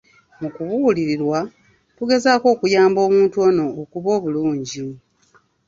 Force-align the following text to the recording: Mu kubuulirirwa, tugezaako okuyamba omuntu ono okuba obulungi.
Mu 0.41 0.47
kubuulirirwa, 0.55 1.39
tugezaako 1.97 2.45
okuyamba 2.55 2.99
omuntu 3.07 3.37
ono 3.47 3.63
okuba 3.81 4.09
obulungi. 4.17 4.83